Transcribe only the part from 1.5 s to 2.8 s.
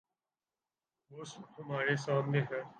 ہمارے سامنے ہے۔